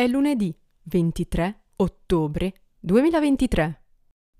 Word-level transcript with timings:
È 0.00 0.06
lunedì 0.06 0.50
23 0.84 1.64
ottobre 1.76 2.54
2023. 2.80 3.82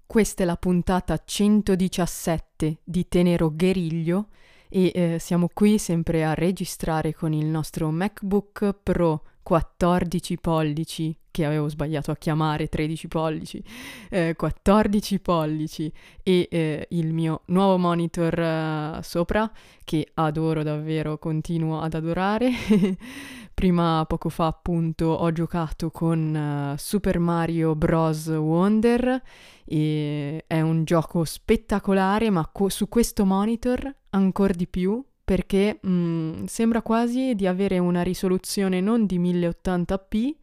Questa 0.07 0.43
è 0.43 0.47
la 0.47 0.57
puntata 0.57 1.23
117 1.23 2.79
di 2.83 3.07
Tenero 3.09 3.55
Gueriglio 3.55 4.29
e 4.71 4.91
eh, 4.95 5.19
siamo 5.19 5.51
qui 5.53 5.77
sempre 5.77 6.25
a 6.25 6.33
registrare 6.33 7.13
con 7.13 7.35
il 7.35 7.45
nostro 7.45 7.91
MacBook 7.91 8.75
Pro 8.83 9.25
14 9.43 10.39
pollici, 10.39 11.15
che 11.31 11.45
avevo 11.45 11.69
sbagliato 11.69 12.11
a 12.11 12.17
chiamare 12.17 12.69
13 12.69 13.09
pollici, 13.09 13.63
eh, 14.09 14.35
14 14.37 15.21
pollici 15.21 15.93
e 16.23 16.49
eh, 16.51 16.87
il 16.91 17.13
mio 17.13 17.43
nuovo 17.47 17.77
monitor 17.77 18.97
uh, 18.99 19.03
sopra, 19.03 19.51
che 19.85 20.09
adoro 20.15 20.63
davvero, 20.63 21.19
continuo 21.19 21.81
ad 21.81 21.93
adorare. 21.93 22.51
Prima, 23.61 24.07
poco 24.09 24.31
fa 24.31 24.47
appunto, 24.47 25.05
ho 25.05 25.31
giocato 25.33 25.91
con 25.91 26.73
uh, 26.73 26.79
Super 26.79 27.19
Mario 27.19 27.75
Bros. 27.75 28.29
Wonder 28.29 29.23
e 29.67 30.45
è 30.47 30.63
un 30.63 30.85
gioco 30.85 31.25
spettacolare, 31.25 32.31
ma 32.31 32.49
co- 32.51 32.71
su 32.71 32.89
questo 32.89 33.27
monitor 33.27 33.95
ancora 34.13 34.55
di 34.55 34.67
più 34.67 35.05
perché 35.23 35.79
mh, 35.79 35.91
mm, 35.91 36.45
sembra 36.45 36.81
quasi 36.81 37.35
di 37.35 37.47
avere 37.47 37.79
una 37.79 38.01
risoluzione 38.01 38.81
non 38.81 39.05
di 39.05 39.19
1080p, 39.19 40.35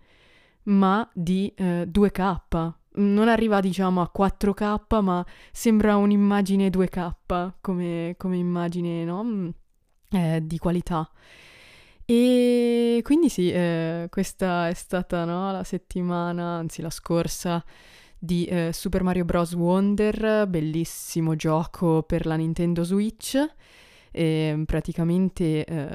ma 0.65 1.09
di 1.11 1.51
eh, 1.55 1.89
2K. 1.91 2.71
Non 2.97 3.27
arriva 3.29 3.61
diciamo 3.61 3.99
a 3.99 4.11
4K, 4.15 5.01
ma 5.01 5.25
sembra 5.51 5.95
un'immagine 5.95 6.69
2K 6.69 7.53
come, 7.61 8.13
come 8.15 8.37
immagine 8.37 9.03
no? 9.03 9.23
Mm, 9.23 9.49
eh, 10.11 10.39
di 10.45 10.59
qualità. 10.59 11.09
E 12.09 13.01
quindi 13.03 13.27
sì, 13.27 13.51
eh, 13.51 14.07
questa 14.09 14.69
è 14.69 14.73
stata 14.73 15.25
no, 15.25 15.51
la 15.51 15.65
settimana, 15.65 16.55
anzi 16.55 16.81
la 16.81 16.89
scorsa, 16.89 17.61
di 18.17 18.45
eh, 18.45 18.71
Super 18.71 19.03
Mario 19.03 19.25
Bros. 19.25 19.53
Wonder, 19.53 20.47
bellissimo 20.47 21.35
gioco 21.35 22.03
per 22.03 22.25
la 22.25 22.35
Nintendo 22.35 22.83
Switch 22.83 23.37
e 24.09 24.63
praticamente 24.65 25.65
eh, 25.65 25.89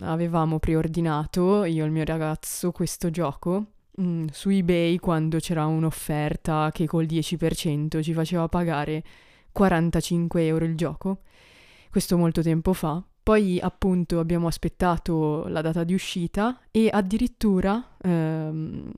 avevamo 0.00 0.58
preordinato 0.58 1.64
io 1.64 1.82
e 1.82 1.86
il 1.86 1.92
mio 1.92 2.04
ragazzo 2.04 2.70
questo 2.70 3.08
gioco 3.10 3.66
mh, 3.96 4.06
mm, 4.06 4.26
su 4.32 4.50
eBay 4.50 4.98
quando 4.98 5.38
c'era 5.38 5.64
un'offerta 5.64 6.70
che 6.72 6.86
col 6.86 7.06
10% 7.06 8.02
ci 8.02 8.12
faceva 8.12 8.48
pagare 8.48 9.02
45 9.50 10.46
euro 10.46 10.66
il 10.66 10.76
gioco. 10.76 11.20
Questo 11.90 12.18
molto 12.18 12.42
tempo 12.42 12.74
fa. 12.74 13.02
Poi 13.24 13.58
appunto 13.58 14.18
abbiamo 14.18 14.48
aspettato 14.48 15.46
la 15.48 15.62
data 15.62 15.82
di 15.82 15.94
uscita 15.94 16.60
e 16.70 16.90
addirittura 16.92 17.96
ehm, 18.02 18.92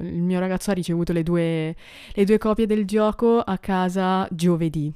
il 0.00 0.22
mio 0.22 0.40
ragazzo 0.40 0.72
ha 0.72 0.74
ricevuto 0.74 1.12
le 1.12 1.22
due, 1.22 1.76
le 2.12 2.24
due 2.24 2.36
copie 2.36 2.66
del 2.66 2.84
gioco 2.84 3.38
a 3.38 3.58
casa 3.58 4.26
giovedì. 4.32 4.92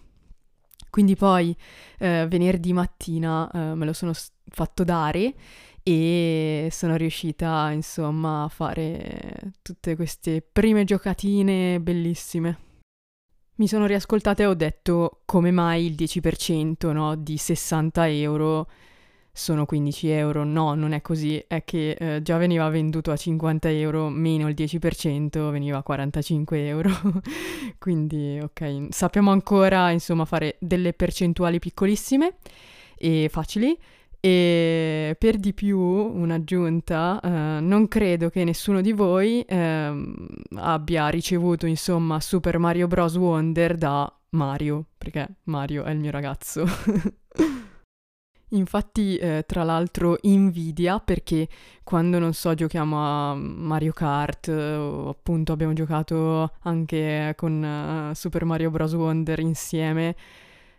Quindi 0.91 1.15
poi 1.15 1.57
eh, 1.99 2.27
venerdì 2.29 2.73
mattina 2.73 3.49
eh, 3.53 3.75
me 3.77 3.87
lo 3.87 3.93
sono 3.93 4.13
fatto 4.49 4.83
dare 4.83 5.35
e 5.81 6.67
sono 6.73 6.97
riuscita 6.97 7.71
insomma 7.71 8.43
a 8.43 8.49
fare 8.49 9.53
tutte 9.63 9.95
queste 9.95 10.43
prime 10.43 10.83
giocatine 10.83 11.79
bellissime. 11.79 12.64
Mi 13.57 13.69
sono 13.69 13.87
riascoltata 13.87 14.43
e 14.43 14.47
ho 14.47 14.55
detto 14.55 15.21
come 15.25 15.53
mai 15.53 15.87
il 15.87 15.95
10% 15.95 16.91
no, 16.91 17.15
di 17.15 17.37
60 17.37 18.09
euro 18.09 18.69
sono 19.31 19.65
15 19.65 20.09
euro. 20.11 20.45
No, 20.45 20.75
non 20.75 20.93
è 20.93 21.01
così, 21.01 21.43
è 21.47 21.63
che 21.65 21.91
eh, 21.93 22.23
già 22.23 22.37
veniva 22.37 22.69
venduto 22.69 23.13
a 23.13 23.17
50 23.17 23.69
euro, 23.71 24.09
meno 24.09 24.49
il 24.49 24.55
10% 24.57 25.51
veniva 25.51 25.79
a 25.79 25.83
45 25.83 26.67
euro. 26.67 26.91
Quindi, 27.79 28.41
ok, 28.43 28.89
sappiamo 28.91 29.31
ancora, 29.31 29.91
insomma, 29.91 30.25
fare 30.25 30.57
delle 30.59 30.93
percentuali 30.93 31.59
piccolissime 31.61 32.37
e 32.97 33.29
facili. 33.31 33.77
E 34.25 35.17
per 35.19 35.37
di 35.37 35.53
più, 35.53 35.79
un'aggiunta, 35.79 37.21
eh, 37.23 37.61
non 37.61 37.89
credo 37.89 38.31
che 38.31 38.43
nessuno 38.43 38.81
di 38.81 38.93
voi 38.93 39.43
eh, 39.43 40.15
abbia 40.55 41.09
ricevuto, 41.09 41.67
insomma, 41.67 42.19
Super 42.21 42.57
Mario 42.57 42.87
Bros. 42.87 43.17
Wonder 43.17 43.77
da 43.77 44.11
Mario, 44.31 44.87
perché 44.97 45.29
Mario 45.43 45.85
è 45.85 45.91
il 45.91 45.99
mio 45.99 46.11
ragazzo. 46.11 46.65
Infatti, 48.49 49.17
eh, 49.17 49.45
tra 49.47 49.63
l'altro, 49.63 50.17
invidia 50.23 51.01
perché 51.01 51.47
quando 51.83 52.19
non 52.19 52.33
so, 52.33 52.55
giochiamo 52.55 52.97
a 52.97 53.35
Mario 53.35 53.93
Kart, 53.93 54.49
o 54.49 55.11
appunto 55.11 55.53
abbiamo 55.53 55.75
giocato 55.75 56.51
anche 56.63 57.35
con 57.37 58.11
uh, 58.11 58.15
Super 58.15 58.47
Mario 58.47 58.71
Bros. 58.71 58.95
Wonder 58.95 59.39
insieme, 59.41 60.17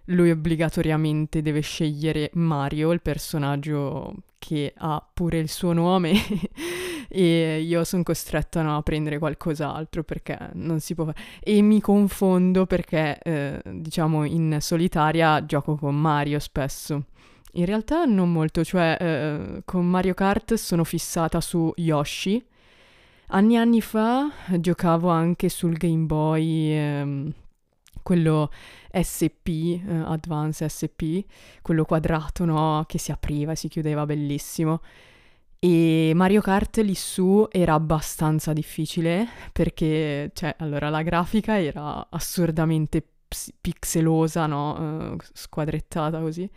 lui 0.06 0.30
obbligatoriamente 0.32 1.42
deve 1.42 1.62
scegliere 1.62 2.30
Mario, 2.34 2.92
il 2.92 3.02
personaggio 3.02 4.14
che 4.38 4.74
ha 4.78 5.04
pure 5.14 5.40
il 5.40 5.50
suo 5.50 5.74
nome, 5.74 6.14
e 7.10 7.62
io 7.62 7.84
sono 7.84 8.04
costretta 8.04 8.62
no, 8.62 8.78
a 8.78 8.82
prendere 8.84 9.18
qualcos'altro 9.18 10.04
perché 10.04 10.38
non 10.54 10.80
si 10.80 10.94
può 10.94 11.06
fare. 11.06 11.18
E 11.40 11.62
mi 11.62 11.82
confondo 11.82 12.66
perché, 12.66 13.18
eh, 13.24 13.62
diciamo, 13.64 14.24
in 14.24 14.58
solitaria 14.60 15.44
gioco 15.46 15.76
con 15.76 16.00
Mario 16.00 16.40
spesso. 16.40 17.06
In 17.54 17.66
realtà 17.66 18.04
non 18.06 18.32
molto, 18.32 18.64
cioè 18.64 18.98
eh, 19.00 19.62
con 19.66 19.88
Mario 19.88 20.14
Kart 20.14 20.56
sono 20.56 20.84
fissata 20.84 21.42
su 21.42 21.72
Yoshi. 21.78 22.44
Anni 23.30 23.58
anni 23.58 23.82
fa 23.82 24.30
giocavo 24.60 25.10
anche 25.10 25.50
sul 25.50 25.78
Game 25.78 26.06
Boy, 26.06 26.72
ehm, 26.72 27.34
quello 28.06 28.52
SP, 28.94 29.82
eh, 29.82 30.04
Advance 30.06 30.70
SP, 30.70 31.26
quello 31.64 31.86
quadrato, 31.86 32.46
no? 32.46 32.84
Che 32.86 33.00
si 33.00 33.12
apriva 33.12 33.54
e 33.54 33.56
si 33.56 33.68
chiudeva, 33.68 34.06
bellissimo. 34.06 34.82
E 35.58 36.12
Mario 36.14 36.42
Kart 36.42 36.78
lì 36.78 36.94
su 36.94 37.48
era 37.50 37.74
abbastanza 37.74 38.54
difficile 38.54 39.28
perché, 39.52 40.30
cioè, 40.36 40.54
allora 40.60 40.90
la 40.90 41.02
grafica 41.02 41.60
era 41.60 42.06
assurdamente 42.12 43.04
ps- 43.28 43.52
pixelosa, 43.60 44.46
no? 44.46 45.14
Uh, 45.14 45.18
squadrettata 45.34 46.20
così. 46.20 46.48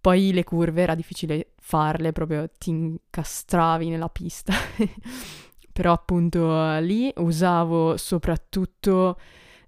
Poi 0.00 0.32
le 0.32 0.44
curve 0.44 0.80
era 0.82 0.94
difficile 0.94 1.52
farle, 1.60 2.12
proprio 2.12 2.48
ti 2.58 2.70
incastravi 2.70 3.90
nella 3.90 4.08
pista. 4.08 4.54
Però 5.72 5.92
appunto 5.92 6.78
lì 6.78 7.12
usavo 7.16 7.98
soprattutto... 7.98 9.18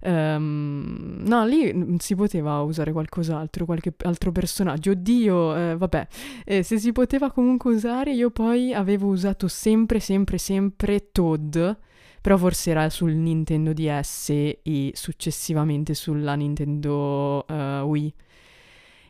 Um, 0.01 1.23
no, 1.25 1.45
lì 1.45 1.95
si 1.99 2.15
poteva 2.15 2.61
usare 2.61 2.91
qualcos'altro, 2.91 3.65
qualche 3.65 3.93
altro 4.03 4.31
personaggio. 4.31 4.91
Oddio, 4.91 5.55
eh, 5.55 5.77
vabbè, 5.77 6.07
eh, 6.45 6.63
se 6.63 6.77
si 6.79 6.91
poteva 6.91 7.31
comunque 7.31 7.73
usare, 7.73 8.13
io 8.13 8.29
poi 8.29 8.73
avevo 8.73 9.07
usato 9.07 9.47
sempre, 9.47 9.99
sempre, 9.99 10.37
sempre 10.37 11.11
Toad, 11.11 11.77
però 12.21 12.37
forse 12.37 12.71
era 12.71 12.89
sul 12.89 13.13
Nintendo 13.13 13.73
DS 13.73 14.29
e 14.61 14.91
successivamente 14.93 15.93
sulla 15.93 16.35
Nintendo 16.35 17.45
uh, 17.47 17.81
Wii. 17.83 18.13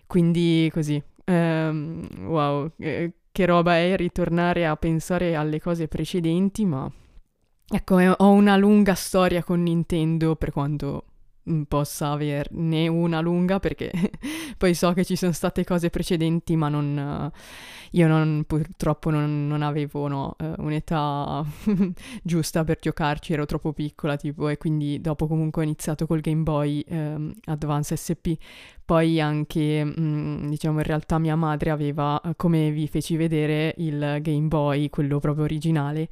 Quindi 0.07 0.69
così, 0.71 1.01
Um, 1.29 2.07
wow, 2.27 2.71
eh, 2.77 3.11
che 3.33 3.45
roba 3.45 3.75
è 3.75 3.97
ritornare 3.97 4.65
a 4.65 4.77
pensare 4.77 5.35
alle 5.35 5.59
cose 5.59 5.89
precedenti, 5.89 6.63
ma 6.65 6.89
ecco, 7.69 7.99
eh, 7.99 8.09
ho 8.09 8.31
una 8.31 8.57
lunga 8.57 8.95
storia 8.95 9.43
con 9.43 9.61
Nintendo 9.61 10.35
per 10.35 10.51
quanto 10.51 11.03
possa 11.67 12.11
averne 12.11 12.87
una 12.87 13.21
lunga 13.21 13.59
perché 13.59 13.91
poi 14.57 14.73
so 14.73 14.93
che 14.93 15.05
ci 15.05 15.15
sono 15.15 15.31
state 15.31 15.63
cose 15.63 15.89
precedenti 15.89 16.55
ma 16.55 16.67
non, 16.67 17.31
io 17.91 18.07
non, 18.07 18.43
purtroppo 18.45 19.09
non, 19.09 19.47
non 19.47 19.61
avevo 19.61 20.07
no, 20.07 20.35
eh, 20.37 20.53
un'età 20.57 21.45
giusta 22.21 22.63
per 22.63 22.79
giocarci, 22.81 23.33
ero 23.33 23.45
troppo 23.45 23.73
piccola 23.73 24.17
tipo 24.17 24.49
e 24.49 24.57
quindi 24.57 24.99
dopo 24.99 25.27
comunque 25.27 25.61
ho 25.61 25.65
iniziato 25.65 26.05
col 26.05 26.21
Game 26.21 26.43
Boy 26.43 26.81
eh, 26.81 27.31
Advance 27.45 27.95
SP, 27.95 28.35
poi 28.83 29.21
anche 29.21 29.83
mh, 29.83 29.93
mm, 29.99 30.47
diciamo 30.49 30.79
in 30.79 30.85
realtà 30.85 31.17
mia 31.17 31.35
madre 31.35 31.69
aveva 31.69 32.21
come 32.35 32.71
vi 32.71 32.87
feci 32.87 33.15
vedere 33.15 33.73
il 33.77 34.19
Game 34.21 34.47
Boy, 34.47 34.89
quello 34.89 35.19
proprio 35.19 35.45
originale 35.45 36.09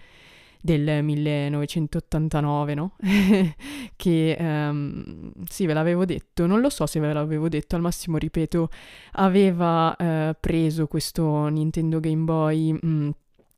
del 0.66 1.04
1989, 1.04 2.74
no? 2.74 2.96
che 3.96 4.38
um, 4.40 5.32
sì, 5.48 5.68
ve 5.68 5.74
l'avevo 5.74 6.06
detto, 6.06 6.48
non 6.48 6.60
lo 6.60 6.70
so 6.70 6.88
se 6.88 7.00
ve 7.00 7.14
l'avevo 7.14 7.48
detto, 7.48 7.76
al 7.76 7.82
massimo 7.84 8.18
ripeto, 8.18 8.70
aveva 9.14 9.96
uh, 9.98 10.36
preso 10.40 10.88
questo 10.88 11.48
Nintendo 11.50 12.00
Game 12.00 12.24
Boy 12.24 12.72
mh, 12.74 12.80
mm, 12.84 13.10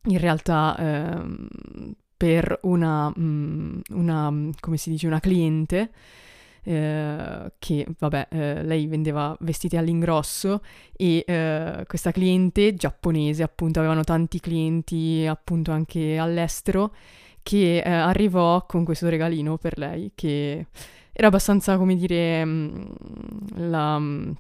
in 0.08 0.18
realtà 0.18 0.76
uh, 0.78 1.96
per 2.18 2.60
una, 2.64 3.08
mh, 3.10 3.22
mm, 3.22 3.80
una, 3.92 4.52
come 4.60 4.76
si 4.76 4.90
dice, 4.90 5.08
una 5.08 5.22
cliente 5.22 5.92
eh, 6.64 7.52
che 7.60 7.88
vabbè, 7.98 8.28
eh, 8.30 8.64
lei 8.64 8.88
vendeva 8.88 9.36
vestiti 9.42 9.78
all'ingrosso 9.78 10.62
e 10.96 11.24
eh, 11.26 11.84
questa 11.88 12.12
cliente 12.12 12.74
giapponese, 12.74 13.44
appunto, 13.44 13.80
avevano 13.80 14.04
tanti 14.04 14.40
clienti 14.40 15.26
appunto 15.28 15.72
anche 15.72 16.18
all'estero 16.18 16.94
che 17.44 17.78
eh, 17.80 17.90
arrivò 17.90 18.66
con 18.66 18.84
questo 18.84 19.08
regalino 19.08 19.58
per 19.58 19.78
lei 19.78 20.12
che 20.16 20.68
era 21.14 21.28
abbastanza, 21.28 21.78
come 21.78 21.96
dire, 21.96 22.46
mm, 22.46 22.82
la 23.56 23.98
mm, 23.98 24.32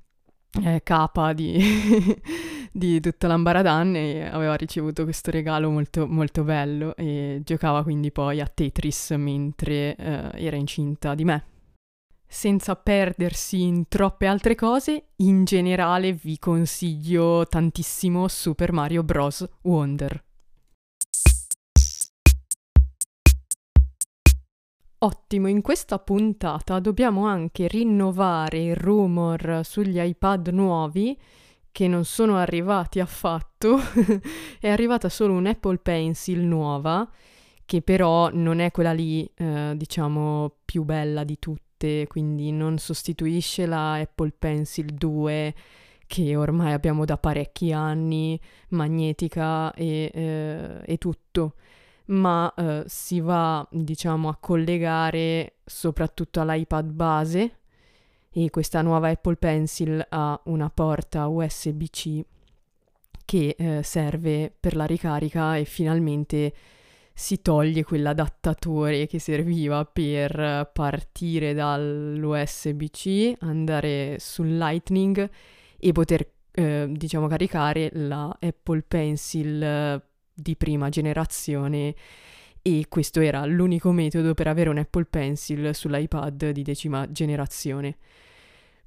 eh, 0.64 0.82
capa 0.84 1.34
di, 1.34 1.58
di 2.72 3.00
tutta 3.00 3.28
l'Ambaradan 3.28 3.96
e 3.96 4.26
aveva 4.26 4.56
ricevuto 4.56 5.04
questo 5.04 5.32
regalo 5.32 5.70
molto, 5.70 6.08
molto 6.08 6.44
bello 6.44 6.96
e 6.96 7.42
giocava 7.44 7.84
quindi 7.84 8.12
poi 8.12 8.42
a 8.42 8.48
Tetris 8.48 9.12
mentre 9.12 9.96
eh, 9.96 10.32
era 10.34 10.56
incinta 10.56 11.16
di 11.16 11.24
me. 11.24 11.44
Senza 12.28 12.76
perdersi 12.76 13.62
in 13.62 13.88
troppe 13.88 14.28
altre 14.28 14.56
cose, 14.56 15.08
in 15.18 15.46
generale 15.46 16.14
vi 16.14 16.38
consiglio 16.38 17.46
tantissimo 17.48 18.28
Super 18.28 18.72
Mario 18.74 19.04
Bros. 19.04 19.48
Wonder. 19.62 20.24
Ottimo, 25.00 25.48
in 25.48 25.62
questa 25.62 26.00
puntata 26.00 26.80
dobbiamo 26.80 27.28
anche 27.28 27.68
rinnovare 27.68 28.64
il 28.64 28.76
rumor 28.76 29.62
sugli 29.64 30.00
iPad 30.00 30.48
nuovi 30.48 31.16
che 31.72 31.88
non 31.88 32.06
sono 32.06 32.38
arrivati 32.38 33.00
affatto. 33.00 33.78
è 34.60 34.68
arrivata 34.68 35.10
solo 35.10 35.34
un 35.34 35.46
Apple 35.46 35.78
Pencil 35.78 36.40
nuova, 36.40 37.08
che 37.64 37.84
però 37.84 38.32
non 38.34 38.60
è 38.60 38.72
quella 38.72 38.94
lì, 38.94 39.30
eh, 39.36 39.74
diciamo, 39.76 40.56
più 40.66 40.84
bella 40.84 41.24
di 41.24 41.38
tutte, 41.38 41.67
quindi 42.08 42.52
non 42.52 42.78
sostituisce 42.78 43.66
la 43.66 43.94
Apple 43.94 44.34
Pencil 44.38 44.94
2 44.94 45.54
che 46.08 46.36
ormai 46.36 46.72
abbiamo 46.72 47.06
da 47.06 47.18
parecchi 47.18 47.72
anni, 47.74 48.40
magnetica 48.70 49.74
e, 49.74 50.10
eh, 50.14 50.82
e 50.86 50.98
tutto. 50.98 51.54
Ma 52.06 52.52
eh, 52.56 52.84
si 52.88 53.20
va, 53.20 53.68
diciamo, 53.70 54.30
a 54.30 54.38
collegare 54.38 55.58
soprattutto 55.66 56.40
all'iPad 56.40 56.90
base 56.90 57.58
e 58.32 58.50
questa 58.50 58.82
nuova 58.82 59.10
Apple 59.10 59.36
Pencil 59.36 60.06
ha 60.10 60.40
una 60.46 60.70
porta 60.70 61.28
USB-C 61.28 62.24
che 63.26 63.56
eh, 63.58 63.84
serve 63.84 64.54
per 64.58 64.76
la 64.76 64.86
ricarica 64.86 65.58
e 65.58 65.66
finalmente 65.66 66.54
si 67.20 67.42
toglie 67.42 67.84
quell'adattatore 67.84 69.08
che 69.08 69.18
serviva 69.18 69.84
per 69.86 70.70
partire 70.72 71.56
dall'USB-C, 71.56 73.38
andare 73.40 74.18
sul 74.20 74.56
Lightning 74.56 75.28
e 75.80 75.92
poter 75.94 76.30
eh, 76.52 76.86
diciamo 76.88 77.26
caricare 77.26 77.90
la 77.94 78.38
Apple 78.40 78.84
Pencil 78.88 80.00
di 80.32 80.56
prima 80.56 80.90
generazione 80.90 81.96
e 82.62 82.86
questo 82.88 83.20
era 83.20 83.44
l'unico 83.48 83.92
metodo 83.92 84.36
per 84.36 84.46
avere 84.46 84.70
un 84.70 84.78
Apple 84.78 85.06
Pencil 85.06 85.74
sull'iPad 85.74 86.52
di 86.52 86.62
decima 86.62 87.12
generazione. 87.12 87.98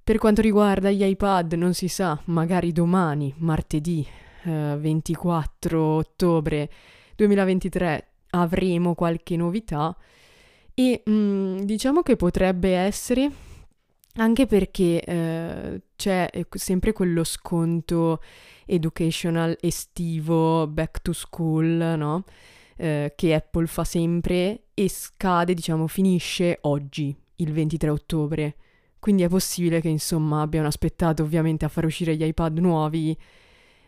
Per 0.05 0.19
quanto 0.19 0.41
riguarda 0.41 0.89
gli 0.93 1.03
iPad, 1.03 1.55
non 1.55 1.75
si 1.75 1.89
sa, 1.89 2.17
magari 2.27 2.71
domani, 2.71 3.35
martedì 3.39 4.07
eh, 4.45 4.77
24 4.79 5.83
ottobre 5.83 6.71
2023, 7.17 8.10
avremo 8.31 8.95
qualche 8.95 9.37
novità 9.37 9.97
e 10.75 11.03
mh, 11.05 11.13
mm, 11.13 11.59
diciamo 11.59 12.03
che 12.03 12.17
potrebbe 12.17 12.75
essere 12.75 13.31
anche 14.15 14.47
perché 14.47 15.03
eh, 15.03 15.83
c'è 15.97 16.29
sempre 16.51 16.93
quello 16.93 17.23
sconto 17.25 18.21
educational 18.67 19.57
estivo, 19.61 20.67
back 20.67 21.03
to 21.03 21.13
school, 21.13 21.95
no? 21.97 22.25
Eh, 22.77 23.13
che 23.15 23.35
Apple 23.35 23.67
fa 23.67 23.85
sempre 23.85 24.65
e 24.75 24.89
scade, 24.89 25.55
diciamo, 25.55 25.87
finisce 25.87 26.59
oggi, 26.63 27.15
il 27.37 27.53
23 27.53 27.91
ottobre. 27.91 28.57
Quindi 28.99 29.23
è 29.23 29.29
possibile 29.29 29.81
che, 29.81 29.89
insomma, 29.89 30.43
abbiano 30.43 30.67
aspettato 30.67 31.23
ovviamente 31.23 31.65
a 31.65 31.69
far 31.69 31.85
uscire 31.85 32.17
gli 32.17 32.25
iPad 32.25 32.59
nuovi 32.59 33.17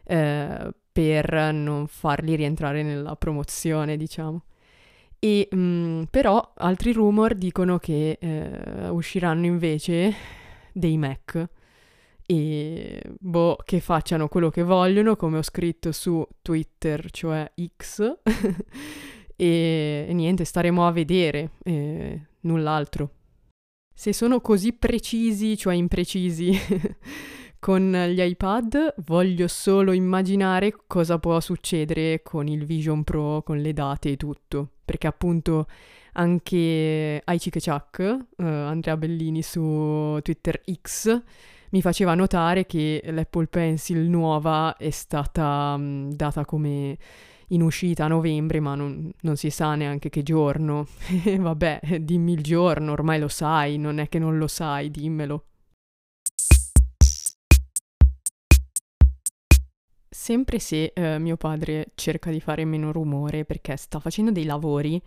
eh, 0.04 0.74
per 0.92 1.52
non 1.52 1.86
farli 1.86 2.36
rientrare 2.36 2.82
nella 2.82 3.16
promozione, 3.16 3.96
diciamo. 3.96 4.44
E 5.18 5.48
mh, 5.50 5.56
mm, 5.56 6.02
però 6.10 6.52
altri 6.56 6.92
rumor 6.92 7.34
dicono 7.34 7.78
che 7.78 8.18
eh, 8.20 8.88
usciranno 8.88 9.46
invece 9.46 10.14
dei 10.72 10.98
Mac 10.98 11.48
e 12.26 13.00
boh, 13.18 13.58
che 13.64 13.80
facciano 13.80 14.28
quello 14.28 14.50
che 14.50 14.62
vogliono, 14.62 15.16
come 15.16 15.38
ho 15.38 15.42
scritto 15.42 15.92
su 15.92 16.26
Twitter, 16.40 17.10
cioè 17.10 17.50
X. 17.76 18.18
e, 19.36 20.08
niente, 20.10 20.44
staremo 20.44 20.86
a 20.86 20.92
vedere, 20.92 21.50
e 21.62 22.20
null'altro. 22.40 23.10
Se 23.94 24.12
sono 24.12 24.40
così 24.40 24.72
precisi, 24.72 25.56
cioè 25.56 25.74
imprecisi, 25.74 26.52
con 27.62 27.92
gli 27.92 28.20
iPad, 28.20 28.94
voglio 29.04 29.46
solo 29.46 29.92
immaginare 29.92 30.74
cosa 30.88 31.20
può 31.20 31.38
succedere 31.38 32.20
con 32.24 32.48
il 32.48 32.64
Vision 32.64 33.04
Pro, 33.04 33.44
con 33.44 33.58
le 33.58 33.72
date 33.72 34.10
e 34.10 34.16
tutto. 34.16 34.68
Perché 34.84 35.06
appunto 35.06 35.68
anche 36.14 37.22
Aichi 37.24 37.50
Chuck, 37.50 38.16
uh, 38.36 38.42
Andrea 38.42 38.96
Bellini 38.96 39.42
su 39.42 40.18
Twitter 40.22 40.60
X, 40.82 41.22
mi 41.70 41.80
faceva 41.80 42.16
notare 42.16 42.66
che 42.66 43.00
l'Apple 43.04 43.46
Pencil 43.46 44.08
nuova 44.08 44.76
è 44.76 44.90
stata 44.90 45.74
um, 45.76 46.12
data 46.12 46.44
come 46.44 46.98
in 47.50 47.62
uscita 47.62 48.06
a 48.06 48.08
novembre, 48.08 48.58
ma 48.58 48.74
non, 48.74 49.08
non 49.20 49.36
si 49.36 49.50
sa 49.50 49.76
neanche 49.76 50.10
che 50.10 50.24
giorno. 50.24 50.88
Vabbè, 51.38 52.00
dimmi 52.00 52.32
il 52.32 52.42
giorno, 52.42 52.90
ormai 52.90 53.20
lo 53.20 53.28
sai, 53.28 53.78
non 53.78 53.98
è 53.98 54.08
che 54.08 54.18
non 54.18 54.36
lo 54.36 54.48
sai, 54.48 54.90
dimmelo. 54.90 55.44
Sempre 60.14 60.58
se 60.58 60.92
eh, 60.94 61.18
mio 61.18 61.38
padre 61.38 61.92
cerca 61.94 62.30
di 62.30 62.38
fare 62.38 62.66
meno 62.66 62.92
rumore 62.92 63.46
perché 63.46 63.78
sta 63.78 63.98
facendo 63.98 64.30
dei 64.30 64.44
lavori, 64.44 65.00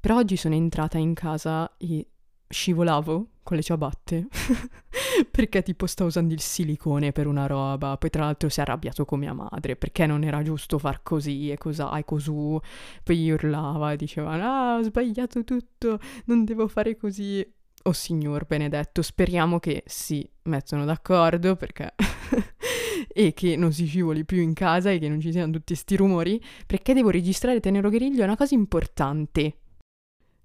però 0.00 0.16
oggi 0.16 0.38
sono 0.38 0.54
entrata 0.54 0.96
in 0.96 1.12
casa 1.12 1.70
e 1.76 2.06
scivolavo 2.48 3.26
con 3.42 3.58
le 3.58 3.62
ciabatte 3.62 4.26
perché 5.30 5.62
tipo 5.62 5.86
sta 5.86 6.04
usando 6.04 6.32
il 6.32 6.40
silicone 6.40 7.12
per 7.12 7.26
una 7.26 7.44
roba, 7.44 7.98
poi 7.98 8.08
tra 8.08 8.24
l'altro 8.24 8.48
si 8.48 8.60
è 8.60 8.62
arrabbiato 8.62 9.04
con 9.04 9.18
mia 9.18 9.34
madre 9.34 9.76
perché 9.76 10.06
non 10.06 10.24
era 10.24 10.42
giusto 10.42 10.78
far 10.78 11.02
così 11.02 11.50
e 11.50 11.58
cos'ha 11.58 11.98
e 11.98 12.06
cosù, 12.06 12.58
poi 13.04 13.30
urlava 13.30 13.92
e 13.92 13.96
diceva 13.96 14.32
ah 14.32 14.78
ho 14.78 14.82
sbagliato 14.82 15.44
tutto, 15.44 16.00
non 16.24 16.46
devo 16.46 16.68
fare 16.68 16.96
così. 16.96 17.46
Oh 17.82 17.92
signor 17.92 18.46
benedetto, 18.46 19.02
speriamo 19.02 19.58
che 19.60 19.82
si 19.84 20.26
mettano 20.44 20.86
d'accordo 20.86 21.54
perché 21.54 21.92
e 23.12 23.32
che 23.34 23.56
non 23.56 23.72
si 23.72 23.86
scivoli 23.86 24.24
più 24.24 24.40
in 24.40 24.52
casa 24.52 24.90
e 24.90 24.98
che 24.98 25.08
non 25.08 25.20
ci 25.20 25.32
siano 25.32 25.52
tutti 25.52 25.72
questi 25.74 25.96
rumori, 25.96 26.40
perché 26.66 26.94
devo 26.94 27.10
registrare 27.10 27.60
Tenero 27.60 27.90
Griglio 27.90 28.22
è 28.22 28.24
una 28.24 28.36
cosa 28.36 28.54
importante. 28.54 29.54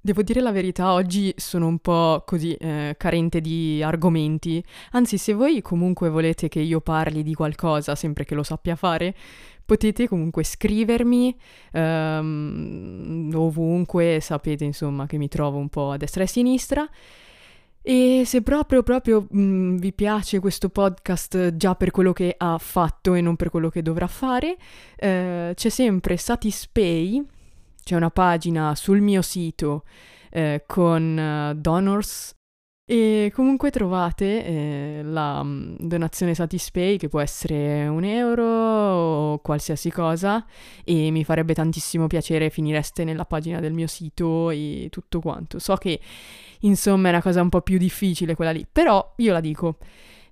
Devo 0.06 0.22
dire 0.22 0.42
la 0.42 0.52
verità, 0.52 0.92
oggi 0.92 1.34
sono 1.38 1.66
un 1.66 1.80
po' 1.80 2.24
così 2.26 2.54
eh, 2.56 2.96
carente 2.98 3.40
di 3.40 3.82
argomenti, 3.82 4.62
anzi 4.92 5.18
se 5.18 5.32
voi 5.32 5.62
comunque 5.62 6.10
volete 6.10 6.50
che 6.50 6.60
io 6.60 6.82
parli 6.82 7.24
di 7.24 7.34
qualcosa, 7.34 7.96
sempre 7.96 8.26
che 8.26 8.36
lo 8.36 8.44
sappia 8.44 8.76
fare, 8.76 9.16
potete 9.66 10.10
comunque 10.10 10.44
scrivermi 10.44 11.38
um, 11.72 13.32
ovunque, 13.34 14.20
sapete 14.20 14.66
insomma 14.66 15.06
che 15.06 15.18
mi 15.18 15.30
trovo 15.30 15.58
un 15.58 15.70
po' 15.70 15.92
a 15.92 15.98
destra 15.98 16.24
e 16.24 16.26
a 16.26 16.28
sinistra. 16.28 16.90
E 17.86 18.24
se 18.26 18.42
proprio, 18.42 18.82
proprio 18.82 19.28
mh, 19.30 19.42
mm, 19.42 19.78
vi 19.78 19.92
piace 19.94 20.40
questo 20.40 20.70
podcast 20.70 21.56
già 21.58 21.76
per 21.76 21.92
quello 21.92 22.14
che 22.14 22.34
ha 22.38 22.58
fatto 22.58 23.14
e 23.14 23.22
non 23.22 23.36
per 23.36 23.50
quello 23.50 23.70
che 23.70 23.82
dovrà 23.82 24.08
fare, 24.08 24.58
eh, 24.96 25.52
c'è 25.54 25.70
sempre 25.70 26.18
Satispay 26.18 27.24
c'è 27.84 27.96
una 27.96 28.10
pagina 28.10 28.76
sul 28.76 29.02
mio 29.02 29.22
sito 29.22 29.84
eh, 30.32 30.64
con 30.66 31.52
uh, 31.52 31.54
donors 31.60 32.34
e 32.94 33.32
comunque 33.34 33.72
trovate 33.72 34.46
eh, 34.46 35.02
la 35.04 35.40
um, 35.40 35.76
donazione 35.80 36.36
Satispay 36.36 36.98
che 36.98 37.10
può 37.10 37.22
essere 37.22 37.88
un 37.88 38.04
euro 38.04 38.44
o 38.44 39.40
qualsiasi 39.40 39.90
cosa 39.90 40.46
e 40.84 41.10
mi 41.10 41.24
farebbe 41.24 41.56
tantissimo 41.56 42.06
piacere 42.06 42.52
finireste 42.52 43.04
nella 43.04 43.26
pagina 43.26 43.60
del 43.60 43.74
mio 43.74 43.88
sito 43.88 44.52
e 44.52 44.90
tutto 44.92 45.22
quanto. 45.22 45.58
So 45.58 45.76
che 45.78 46.00
insomma 46.60 47.08
è 47.08 47.10
una 47.10 47.24
cosa 47.24 47.42
un 47.42 47.50
po' 47.50 47.62
più 47.62 47.80
difficile 47.80 48.36
quella 48.36 48.52
lì, 48.52 48.64
però 48.72 49.16
io 49.18 49.34
la 49.34 49.42
dico. 49.42 49.78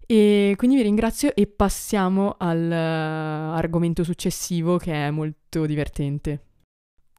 E 0.05 0.53
quindi 0.55 0.75
vi 0.75 0.83
ringrazio 0.83 1.33
e 1.33 1.47
passiamo 1.47 2.35
all'argomento 2.37 4.01
uh, 4.01 4.05
successivo 4.05 4.77
che 4.77 4.93
è 4.93 5.09
molto 5.09 5.65
divertente. 5.65 6.45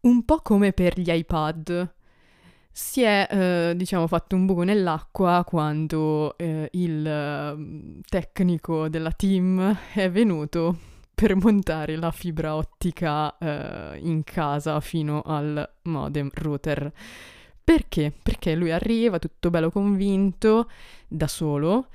Un 0.02 0.24
po' 0.24 0.38
come 0.40 0.72
per 0.72 1.00
gli 1.00 1.10
iPad, 1.10 1.94
si 2.72 3.02
è, 3.02 3.28
eh, 3.30 3.74
diciamo, 3.76 4.06
fatto 4.06 4.34
un 4.34 4.46
buco 4.46 4.62
nell'acqua 4.62 5.44
quando 5.46 6.36
eh, 6.38 6.68
il 6.72 7.06
eh, 7.06 8.00
tecnico 8.08 8.88
della 8.88 9.12
team 9.12 9.76
è 9.92 10.10
venuto 10.10 10.78
per 11.14 11.36
montare 11.36 11.96
la 11.96 12.10
fibra 12.10 12.56
ottica 12.56 13.36
eh, 13.38 13.98
in 14.02 14.24
casa 14.24 14.80
fino 14.80 15.20
al 15.20 15.70
modem 15.82 16.30
router. 16.32 16.90
Perché? 17.62 18.12
Perché 18.22 18.54
lui 18.54 18.72
arriva 18.72 19.18
tutto 19.18 19.50
bello 19.50 19.70
convinto 19.70 20.68
da 21.06 21.28
solo 21.28 21.88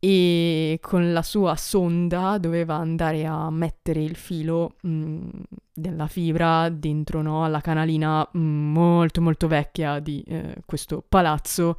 e 0.00 0.78
con 0.80 1.12
la 1.12 1.22
sua 1.22 1.56
sonda 1.56 2.38
doveva 2.38 2.76
andare 2.76 3.26
a 3.26 3.50
mettere 3.50 4.02
il 4.02 4.14
filo 4.14 4.76
mh, 4.82 4.90
mm, 4.90 5.28
della 5.72 6.06
fibra 6.06 6.68
dentro 6.68 7.20
no, 7.20 7.44
alla 7.44 7.60
canalina 7.60 8.28
mh, 8.30 8.38
mm, 8.38 8.72
molto 8.72 9.20
molto 9.20 9.48
vecchia 9.48 9.98
di 9.98 10.22
eh, 10.26 10.56
questo 10.64 11.04
palazzo. 11.08 11.76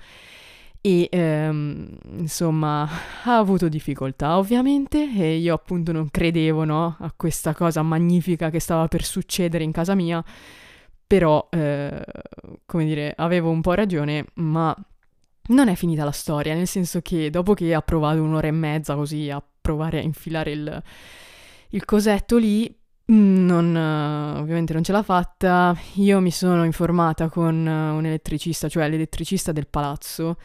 E 0.81 1.09
ehm, 1.11 1.97
insomma 2.19 2.88
ha 3.23 3.38
avuto 3.38 3.67
difficoltà 3.67 4.38
ovviamente 4.38 5.11
e 5.13 5.35
io 5.35 5.53
appunto 5.53 5.91
non 5.91 6.09
credevo 6.09 6.63
no, 6.63 6.95
a 6.99 7.11
questa 7.15 7.53
cosa 7.53 7.81
magnifica 7.81 8.49
che 8.49 8.61
stava 8.61 8.88
per 8.88 9.03
succedere 9.03 9.63
in 9.63 9.71
casa 9.71 9.95
mia. 9.95 10.23
Però 11.07 11.47
eh, 11.51 12.03
come 12.65 12.85
dire 12.85 13.13
avevo 13.17 13.49
un 13.49 13.61
po' 13.61 13.73
ragione 13.73 14.25
ma 14.35 14.75
non 15.49 15.67
è 15.67 15.75
finita 15.75 16.03
la 16.03 16.11
storia, 16.11 16.53
nel 16.53 16.67
senso 16.67 17.01
che 17.01 17.29
dopo 17.29 17.53
che 17.53 17.73
ha 17.73 17.81
provato 17.81 18.21
un'ora 18.21 18.47
e 18.47 18.51
mezza 18.51 18.95
così 18.95 19.29
a 19.29 19.43
provare 19.61 19.99
a 19.99 20.01
infilare 20.01 20.51
il, 20.51 20.83
il 21.69 21.85
cosetto 21.85 22.37
lì, 22.37 22.73
mm, 23.11 23.45
non, 23.45 23.75
ovviamente 24.39 24.73
non 24.73 24.83
ce 24.83 24.91
l'ha 24.91 25.03
fatta. 25.03 25.75
Io 25.95 26.19
mi 26.19 26.31
sono 26.31 26.63
informata 26.65 27.29
con 27.29 27.55
un 27.55 28.05
elettricista, 28.05 28.67
cioè 28.67 28.89
l'elettricista 28.89 29.51
del 29.51 29.67
palazzo, 29.67 30.37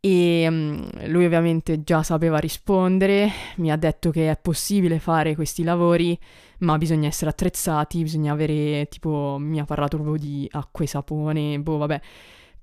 e 0.00 0.46
um, 0.48 0.88
lui 1.08 1.24
ovviamente 1.24 1.82
già 1.82 2.02
sapeva 2.02 2.38
rispondere, 2.38 3.30
mi 3.56 3.72
ha 3.72 3.76
detto 3.76 4.10
che 4.10 4.30
è 4.30 4.38
possibile 4.40 4.98
fare 4.98 5.34
questi 5.34 5.62
lavori, 5.62 6.18
ma 6.58 6.76
bisogna 6.78 7.08
essere 7.08 7.30
attrezzati, 7.30 8.02
bisogna 8.02 8.32
avere 8.32 8.86
tipo, 8.88 9.36
mi 9.40 9.58
ha 9.58 9.64
parlato 9.64 9.96
proprio 9.96 10.16
di 10.16 10.48
acqua 10.52 10.84
e 10.84 10.88
sapone, 10.88 11.58
boh 11.60 11.78
vabbè 11.78 12.00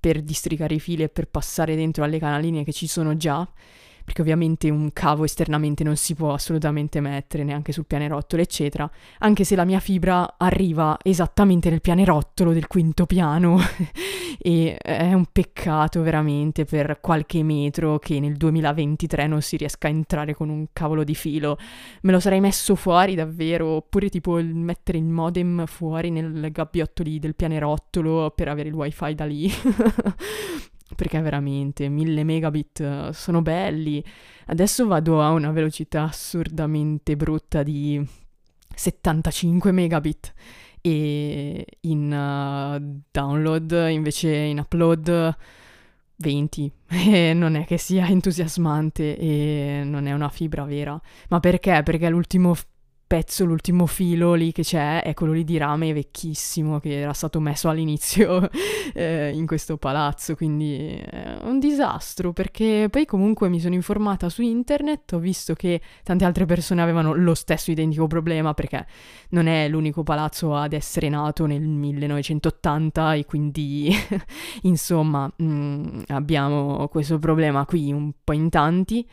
per 0.05 0.21
districare 0.21 0.75
i 0.75 0.79
fili 0.79 1.01
e 1.01 1.09
per 1.09 1.27
passare 1.27 1.75
dentro 1.75 2.03
alle 2.03 2.19
canaline 2.19 2.63
che 2.63 2.71
ci 2.71 2.85
sono 2.85 3.17
già 3.17 3.47
perché 4.05 4.21
ovviamente 4.21 4.69
un 4.69 4.93
cavo 4.93 5.23
esternamente 5.23 5.83
non 5.83 5.97
si 5.97 6.13
può 6.13 6.33
assolutamente 6.33 7.01
mettere 7.01 7.43
neanche 7.43 7.71
sul 7.71 7.87
pianerottolo, 7.87 8.41
eccetera, 8.41 8.89
anche 9.19 9.43
se 9.43 9.55
la 9.55 9.65
mia 9.65 9.79
fibra 9.79 10.35
arriva 10.37 10.97
esattamente 11.01 11.71
nel 11.71 11.81
pianerottolo 11.81 12.53
del 12.53 12.67
quinto 12.67 13.07
piano 13.07 13.59
e 14.39 14.77
è 14.77 15.11
un 15.11 15.25
peccato 15.31 16.03
veramente 16.03 16.65
per 16.65 16.99
qualche 17.01 17.41
metro 17.41 17.97
che 17.97 18.19
nel 18.19 18.35
2023 18.37 19.25
non 19.25 19.41
si 19.41 19.57
riesca 19.57 19.87
a 19.87 19.91
entrare 19.91 20.35
con 20.35 20.49
un 20.49 20.67
cavolo 20.71 21.03
di 21.03 21.15
filo. 21.15 21.57
Me 22.01 22.11
lo 22.11 22.19
sarei 22.19 22.39
messo 22.39 22.75
fuori 22.75 23.15
davvero, 23.15 23.67
oppure 23.69 24.09
tipo 24.09 24.37
il 24.37 24.53
mettere 24.53 24.99
il 24.99 25.05
modem 25.05 25.65
fuori 25.65 26.11
nel 26.11 26.51
gabbiotto 26.51 27.01
lì 27.01 27.17
del 27.17 27.35
pianerottolo 27.35 28.31
per 28.35 28.49
avere 28.49 28.69
il 28.69 28.75
wifi 28.75 29.15
da 29.15 29.25
lì. 29.25 29.51
perché 30.95 31.19
veramente 31.21 31.87
1000 31.89 32.23
megabit 32.23 33.09
sono 33.09 33.41
belli. 33.41 34.03
Adesso 34.47 34.87
vado 34.87 35.21
a 35.21 35.31
una 35.31 35.51
velocità 35.51 36.03
assurdamente 36.03 37.15
brutta 37.15 37.63
di 37.63 38.03
75 38.75 39.71
megabit 39.71 40.33
e 40.81 41.65
in 41.81 42.11
uh, 42.11 43.03
download 43.09 43.87
invece 43.89 44.29
in 44.35 44.59
upload 44.59 45.35
20 46.17 46.71
e 46.87 47.33
non 47.33 47.55
è 47.55 47.65
che 47.65 47.77
sia 47.77 48.07
entusiasmante 48.07 49.17
e 49.17 49.81
non 49.83 50.05
è 50.05 50.13
una 50.13 50.29
fibra 50.29 50.63
vera. 50.63 50.99
Ma 51.29 51.39
perché? 51.39 51.81
Perché 51.83 52.09
l'ultimo 52.09 52.55
pezzo, 53.07 53.45
l'ultimo 53.45 53.85
filo 53.85 54.33
lì 54.33 54.51
che 54.51 54.63
c'è 54.63 55.03
è 55.03 55.13
quello 55.13 55.33
lì 55.33 55.43
di 55.43 55.57
rame 55.57 55.93
vecchissimo 55.93 56.79
che 56.79 56.99
era 56.99 57.13
stato 57.13 57.39
messo 57.39 57.69
all'inizio 57.69 58.49
eh, 58.93 59.31
in 59.33 59.45
questo 59.45 59.77
palazzo, 59.77 60.35
quindi 60.35 60.95
è 60.95 61.37
un 61.43 61.59
disastro 61.59 62.33
perché 62.33 62.87
poi 62.89 63.05
comunque 63.05 63.49
mi 63.49 63.59
sono 63.59 63.75
informata 63.75 64.29
su 64.29 64.41
internet, 64.41 65.13
ho 65.13 65.19
visto 65.19 65.53
che 65.53 65.81
tante 66.03 66.25
altre 66.25 66.45
persone 66.45 66.81
avevano 66.81 67.13
lo 67.13 67.35
stesso 67.35 67.71
identico 67.71 68.07
problema 68.07 68.53
perché 68.53 68.85
non 69.29 69.47
è 69.47 69.67
l'unico 69.67 70.03
palazzo 70.03 70.55
ad 70.55 70.73
essere 70.73 71.09
nato 71.09 71.45
nel 71.45 71.61
1980 71.61 73.13
e 73.13 73.25
quindi 73.25 73.93
insomma 74.63 75.31
mh, 75.35 75.45
mm, 75.45 76.01
abbiamo 76.07 76.87
questo 76.87 77.19
problema 77.19 77.65
qui 77.65 77.91
un 77.91 78.11
po' 78.23 78.33
in 78.33 78.49
tanti. 78.49 79.07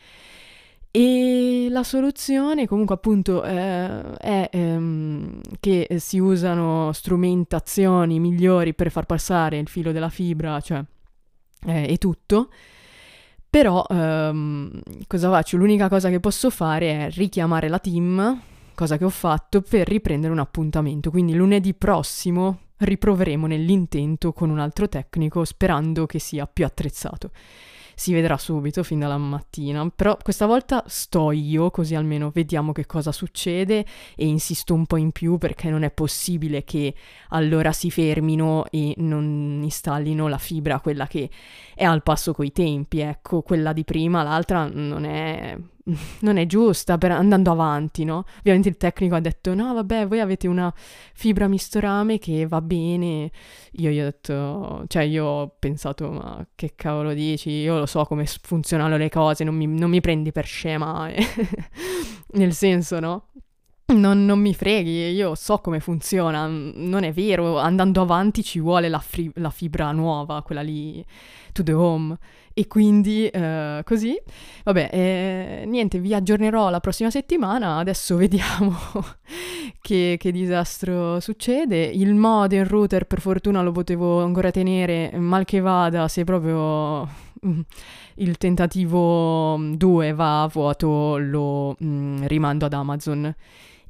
E 0.95 1.69
la 1.71 1.81
soluzione 1.81 2.67
comunque 2.67 2.93
appunto 2.93 3.43
eh, 3.43 4.15
è 4.15 4.47
ehm, 4.51 5.41
che 5.59 5.87
si 5.97 6.19
usano 6.19 6.91
strumentazioni 6.93 8.19
migliori 8.19 8.75
per 8.75 8.91
far 8.91 9.07
passare 9.07 9.57
il 9.57 9.67
filo 9.67 9.91
della 9.91 10.09
fibra, 10.09 10.61
cioè 10.61 10.83
eh, 11.65 11.87
è 11.87 11.97
tutto. 11.97 12.49
Però 13.49 13.83
ehm, 13.89 14.81
cosa 15.07 15.31
faccio? 15.31 15.57
L'unica 15.57 15.89
cosa 15.89 16.09
che 16.09 16.19
posso 16.19 16.51
fare 16.51 17.07
è 17.07 17.09
richiamare 17.09 17.69
la 17.69 17.79
team, 17.79 18.39
cosa 18.75 18.95
che 18.95 19.05
ho 19.05 19.09
fatto, 19.09 19.61
per 19.61 19.87
riprendere 19.87 20.31
un 20.31 20.37
appuntamento. 20.37 21.09
Quindi 21.09 21.33
lunedì 21.33 21.73
prossimo 21.73 22.59
riproveremo 22.77 23.47
nell'intento 23.47 24.31
con 24.31 24.51
un 24.51 24.59
altro 24.59 24.87
tecnico 24.87 25.43
sperando 25.43 26.05
che 26.05 26.19
sia 26.19 26.45
più 26.45 26.65
attrezzato 26.65 27.31
si 27.95 28.13
vedrà 28.13 28.37
subito 28.37 28.83
fin 28.83 28.99
dalla 28.99 29.17
mattina, 29.17 29.87
però 29.89 30.17
questa 30.21 30.45
volta 30.45 30.83
sto 30.87 31.31
io 31.31 31.71
così 31.71 31.95
almeno 31.95 32.31
vediamo 32.31 32.71
che 32.71 32.85
cosa 32.85 33.11
succede 33.11 33.85
e 34.15 34.25
insisto 34.25 34.73
un 34.73 34.85
po' 34.85 34.97
in 34.97 35.11
più 35.11 35.37
perché 35.37 35.69
non 35.69 35.83
è 35.83 35.91
possibile 35.91 36.63
che 36.63 36.93
allora 37.29 37.71
si 37.71 37.91
fermino 37.91 38.65
e 38.69 38.93
non 38.97 39.59
installino 39.63 40.27
la 40.27 40.37
fibra, 40.37 40.79
quella 40.79 41.07
che 41.07 41.29
è 41.75 41.83
al 41.83 42.03
passo 42.03 42.33
coi 42.33 42.51
tempi, 42.51 42.99
ecco, 42.99 43.41
quella 43.41 43.73
di 43.73 43.83
prima, 43.83 44.23
l'altra 44.23 44.67
non 44.71 45.05
è 45.05 45.57
non 46.19 46.37
è 46.37 46.45
giusta 46.45 46.97
per, 46.97 47.11
andando 47.11 47.51
avanti, 47.51 48.03
no? 48.03 48.25
Ovviamente 48.39 48.69
il 48.69 48.77
tecnico 48.77 49.15
ha 49.15 49.19
detto 49.19 49.53
no, 49.53 49.73
vabbè, 49.73 50.07
voi 50.07 50.19
avete 50.19 50.47
una 50.47 50.73
fibra 51.13 51.47
misto 51.47 51.79
rame 51.79 52.19
che 52.19 52.47
va 52.47 52.61
bene. 52.61 53.31
Io 53.73 53.89
gli 53.89 53.99
ho 53.99 54.03
detto, 54.03 54.83
cioè 54.87 55.03
io 55.03 55.25
ho 55.25 55.55
pensato, 55.59 56.09
ma 56.11 56.45
che 56.55 56.73
cavolo 56.75 57.13
dici? 57.13 57.49
Io 57.49 57.79
lo 57.79 57.85
so 57.85 58.05
come 58.05 58.25
funzionano 58.25 58.97
le 58.97 59.09
cose, 59.09 59.43
non 59.43 59.55
mi, 59.55 59.67
non 59.67 59.89
mi 59.89 60.01
prendi 60.01 60.31
per 60.31 60.45
scema, 60.45 61.09
eh. 61.09 61.25
nel 62.33 62.53
senso, 62.53 62.99
no? 62.99 63.29
Non, 63.85 64.25
non, 64.25 64.39
mi 64.39 64.53
freghi, 64.55 65.11
io 65.11 65.35
so 65.35 65.59
come 65.59 65.79
funziona, 65.81 66.47
non 66.47 67.03
è 67.03 67.11
vero, 67.11 67.59
andando 67.59 68.01
avanti 68.01 68.41
ci 68.41 68.59
vuole 68.59 68.87
la, 68.87 68.99
fri- 68.99 69.31
la 69.35 69.49
fibra 69.49 69.91
nuova, 69.91 70.41
quella 70.41 70.61
lì 70.61 71.03
to 71.51 71.63
the 71.63 71.73
home. 71.73 72.17
E 72.55 72.67
quindi 72.67 73.27
eh, 73.27 73.81
così, 73.83 74.15
vabbè, 74.63 74.89
eh, 74.91 75.63
niente, 75.65 75.99
vi 75.99 76.13
aggiornerò 76.13 76.69
la 76.69 76.79
prossima 76.79 77.09
settimana, 77.09 77.77
adesso 77.77 78.15
vediamo 78.17 78.75
che, 79.81 80.17
che, 80.19 80.31
disastro 80.31 81.19
succede. 81.19 81.83
Il 81.83 82.13
modem 82.15 82.65
router 82.67 83.05
per 83.05 83.19
fortuna 83.21 83.61
lo 83.61 83.71
potevo 83.71 84.21
ancora 84.23 84.51
tenere, 84.51 85.11
mal 85.17 85.45
che 85.45 85.59
vada, 85.59 86.07
se 86.07 86.23
proprio 86.23 87.07
mm, 87.45 87.59
il 88.15 88.37
tentativo 88.37 89.57
2 89.57 90.13
va 90.13 90.43
a 90.43 90.47
vuoto 90.47 91.17
lo 91.17 91.75
mm, 91.83 92.25
rimando 92.25 92.65
ad 92.65 92.73
Amazon 92.73 93.35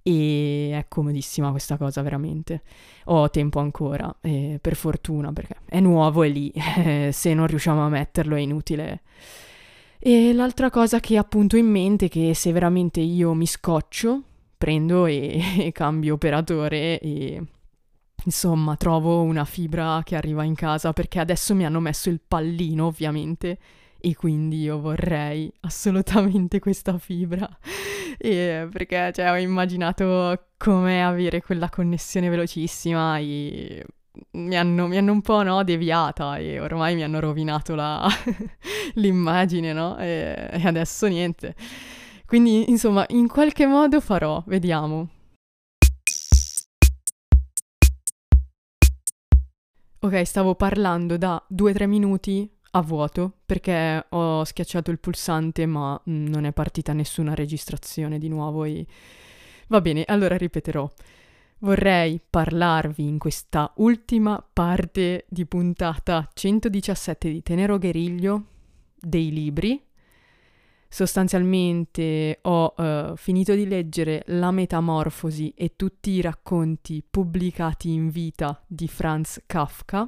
e 0.04 0.72
è 0.74 0.86
comodissima 0.88 1.50
questa 1.52 1.78
cosa 1.78 2.02
veramente. 2.02 2.62
Ho 3.06 3.30
tempo 3.30 3.60
ancora, 3.60 4.14
eh, 4.22 4.60
per 4.62 4.76
fortuna, 4.76 5.32
perché 5.32 5.56
è 5.66 5.80
nuovo 5.80 6.24
e 6.24 6.30
lì, 6.30 6.54
se 7.12 7.34
non 7.34 7.48
riusciamo 7.48 7.84
a 7.84 7.90
metterlo 7.90 8.36
è 8.36 8.40
inutile. 8.40 9.02
E 9.98 10.34
l'altra 10.34 10.70
cosa 10.70 11.00
che 11.00 11.18
appunto 11.18 11.56
in 11.56 11.68
mente 11.68 12.08
è 12.08 12.10
che 12.10 12.34
se 12.34 12.52
veramente 12.52 13.00
io 13.00 13.34
mi 13.34 13.48
scoccio, 13.48 14.22
prendo 14.58 15.06
e, 15.06 15.42
e 15.60 15.72
cambio 15.76 16.16
operatore 16.16 17.00
e 17.00 17.42
insomma 18.26 18.76
trovo 18.78 19.22
una 19.22 19.44
fibra 19.46 20.02
che 20.04 20.16
arriva 20.16 20.44
in 20.44 20.56
casa 20.56 20.94
perché 20.94 21.20
adesso 21.20 21.54
mi 21.56 21.66
hanno 21.66 21.82
messo 21.82 22.10
il 22.10 22.22
pallino 22.26 22.86
ovviamente 22.86 23.58
e 24.06 24.16
quindi 24.16 24.64
io 24.64 24.82
vorrei 24.82 25.50
assolutamente 25.62 26.60
questa 26.60 26.98
fibra 26.98 27.50
e 28.18 28.68
perché 28.70 29.14
cioè, 29.14 29.32
ho 29.32 29.38
immaginato 29.38 30.48
come 30.58 31.02
avere 31.02 31.42
quella 31.42 31.70
connessione 31.70 32.28
velocissima 32.28 33.18
e 33.20 33.86
mi 34.32 34.58
hanno, 34.58 34.88
mi 34.88 34.98
hanno 34.98 35.14
un 35.14 35.22
po' 35.22 35.42
no, 35.42 35.64
deviata 35.64 36.36
e 36.36 36.60
ormai 36.60 36.96
mi 36.96 37.04
hanno 37.04 37.22
rovinato 37.22 37.76
la, 37.76 38.06
l'immagine, 38.96 39.72
no? 39.72 39.98
E, 39.98 40.50
e 40.52 40.68
adesso 40.68 41.08
niente. 41.08 41.56
Quindi, 42.26 42.70
insomma, 42.70 43.06
in 43.10 43.30
qualche 43.30 43.66
modo 43.66 44.02
farò, 44.02 44.44
vediamo. 44.48 45.08
Ok, 50.00 50.26
stavo 50.26 50.56
parlando 50.56 51.18
da 51.18 51.42
2-3 51.50 51.88
minuti 51.88 52.53
a 52.76 52.82
vuoto 52.82 53.34
perché 53.46 54.06
ho 54.10 54.44
schiacciato 54.44 54.92
il 54.92 55.00
pulsante 55.00 55.66
ma 55.66 56.00
mm, 56.10 56.28
non 56.28 56.46
è 56.46 56.52
partita 56.54 56.94
nessuna 56.94 57.34
registrazione 57.34 58.18
di 58.18 58.30
nuovo 58.30 58.64
e 58.64 58.86
Va 59.74 59.82
bene, 59.82 60.04
allora 60.06 60.38
ripeterò. 60.38 60.88
Vorrei 61.60 62.22
parlarvi 62.30 63.08
in 63.08 63.18
questa 63.18 63.72
ultima 63.78 64.46
parte 64.54 65.26
di 65.30 65.46
puntata 65.46 66.30
117 66.32 67.32
di 67.32 67.42
Tenero 67.42 67.80
Gueriglio 67.80 68.46
dei 69.00 69.32
libri. 69.32 69.82
Sostanzialmente 70.88 72.38
ho 72.44 72.74
uh, 72.78 73.16
finito 73.16 73.56
di 73.56 73.66
leggere 73.66 74.24
La 74.28 74.52
Metamorfosi 74.52 75.54
e 75.56 75.76
tutti 75.76 76.12
i 76.12 76.22
racconti 76.22 77.04
pubblicati 77.10 77.92
in 77.92 78.10
vita 78.10 78.62
di 78.68 78.88
Franz 78.88 79.42
Kafka 79.48 80.08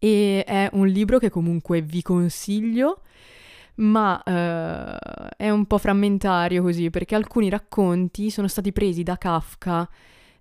e 0.00 0.42
è 0.44 0.68
un 0.72 0.88
libro 0.88 1.18
che 1.18 1.30
comunque 1.30 1.82
vi 1.82 2.02
consiglio 2.02 3.02
ma 3.76 4.20
uh, 4.24 5.28
è 5.36 5.48
un 5.48 5.66
po' 5.66 5.78
frammentario 5.78 6.62
così 6.62 6.90
perché 6.90 7.14
alcuni 7.14 7.48
racconti 7.48 8.30
sono 8.30 8.48
stati 8.48 8.72
presi 8.72 9.02
da 9.02 9.16
Kafka 9.16 9.88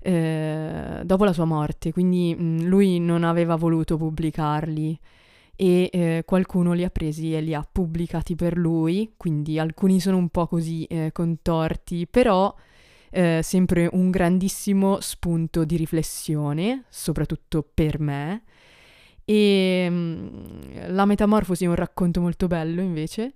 eh, 0.02 1.02
dopo 1.04 1.26
la 1.26 1.34
sua 1.34 1.46
morte, 1.46 1.92
quindi 1.92 2.36
mh, 2.38 2.44
mm, 2.44 2.60
lui 2.62 3.00
non 3.00 3.24
aveva 3.24 3.56
voluto 3.56 3.98
pubblicarli 3.98 4.98
e 5.56 5.90
eh, 5.92 6.24
qualcuno 6.26 6.72
li 6.72 6.86
ha 6.86 6.90
presi 6.90 7.36
e 7.36 7.42
li 7.42 7.54
ha 7.54 7.68
pubblicati 7.70 8.36
per 8.36 8.58
lui, 8.58 9.14
quindi 9.18 9.60
alcuni 9.60 10.00
sono 10.00 10.16
un 10.18 10.30
po' 10.30 10.48
così 10.48 10.86
eh, 10.86 11.12
contorti, 11.12 12.08
però 12.08 12.54
eh, 13.12 13.42
sempre 13.44 13.90
un 13.92 14.10
grandissimo 14.10 15.02
spunto 15.02 15.66
di 15.66 15.76
riflessione, 15.76 16.86
soprattutto 16.90 17.68
per 17.74 18.00
me. 18.00 18.44
E 19.30 19.86
mm, 19.88 20.28
La 20.88 21.06
Metamorfosi 21.06 21.66
è 21.66 21.68
un 21.68 21.76
racconto 21.76 22.20
molto 22.20 22.48
bello 22.48 22.82
invece. 22.82 23.34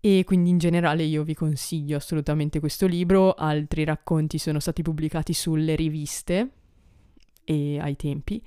E 0.00 0.24
quindi 0.24 0.48
in 0.48 0.56
generale 0.56 1.02
io 1.02 1.22
vi 1.22 1.34
consiglio 1.34 1.98
assolutamente 1.98 2.60
questo 2.60 2.86
libro, 2.86 3.34
altri 3.34 3.84
racconti 3.84 4.38
sono 4.38 4.58
stati 4.58 4.80
pubblicati 4.80 5.34
sulle 5.34 5.74
riviste 5.74 6.48
e 7.44 7.78
ai 7.78 7.94
tempi. 7.94 8.42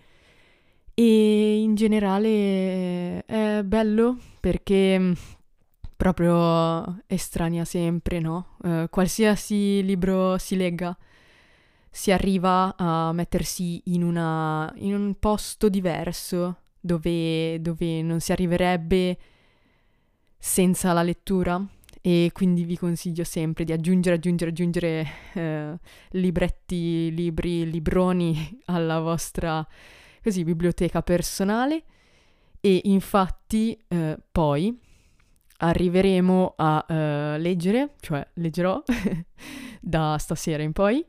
E 0.96 1.62
in 1.62 1.76
generale 1.76 3.24
è 3.26 3.62
bello 3.64 4.18
perché 4.40 4.98
mm, 5.00 5.12
proprio 5.96 7.04
estranea 7.06 7.64
sempre, 7.64 8.20
no? 8.20 8.56
Uh, 8.64 8.90
qualsiasi 8.90 9.84
libro 9.84 10.40
si 10.40 10.56
legga 10.56 10.98
si 11.96 12.12
arriva 12.12 12.76
a 12.76 13.14
mettersi 13.14 13.82
in, 13.86 14.04
una, 14.04 14.70
in 14.80 14.94
un 14.94 15.16
posto 15.18 15.70
diverso 15.70 16.58
dove, 16.78 17.62
dove 17.62 18.02
non 18.02 18.20
si 18.20 18.34
arriverebbe 18.34 19.18
senza 20.38 20.92
la 20.92 21.04
lettura. 21.04 21.66
E 22.02 22.32
quindi 22.34 22.66
vi 22.66 22.78
consiglio 22.78 23.24
sempre 23.24 23.64
di 23.64 23.72
aggiungere, 23.72 24.18
aggiungere, 24.18 24.52
aggiungere 24.52 25.08
eh, 25.36 25.80
libretti, 26.10 27.16
libri, 27.16 27.72
libroni 27.72 28.60
alla 28.66 29.00
vostra 29.00 29.66
così, 30.22 30.44
biblioteca 30.44 31.02
personale. 31.02 31.84
E 32.60 32.82
infatti 32.84 33.80
eh, 33.88 34.18
poi 34.34 34.78
arriveremo 35.60 36.56
a 36.58 36.86
uh, 36.90 36.94
leggere, 37.40 37.94
cioè 38.02 38.28
leggerò 38.34 38.84
da 39.80 40.18
stasera 40.20 40.62
in 40.62 40.74
poi, 40.74 41.04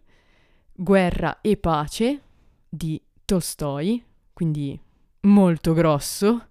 Guerra 0.77 1.41
e 1.41 1.57
pace 1.57 2.21
di 2.69 3.01
Tolstoi, 3.25 4.05
quindi 4.33 4.79
molto 5.23 5.73
grosso, 5.73 6.49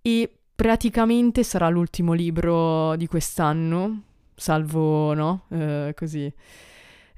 e 0.00 0.32
praticamente 0.54 1.42
sarà 1.42 1.68
l'ultimo 1.68 2.12
libro 2.12 2.96
di 2.96 3.06
quest'anno, 3.06 4.02
salvo, 4.34 5.12
no? 5.14 5.44
Eh, 5.50 5.92
così. 5.96 6.32